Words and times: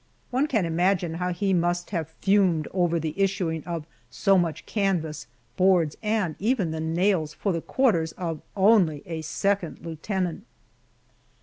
One 0.31 0.47
can 0.47 0.65
imagine 0.65 1.13
how 1.13 1.31
he 1.31 1.53
must 1.53 1.91
have 1.91 2.09
fumed 2.09 2.67
over 2.73 2.99
the 2.99 3.13
issuing 3.21 3.63
of 3.65 3.85
so 4.09 4.35
much 4.35 4.65
canvas, 4.65 5.27
boards, 5.57 5.95
and 6.01 6.35
even 6.39 6.71
the 6.71 6.79
nails 6.79 7.35
for 7.35 7.53
the 7.53 7.61
quarters 7.61 8.11
of 8.13 8.41
only 8.55 9.03
a 9.07 9.21
second 9.21 9.81
lieutenant! 9.85 10.43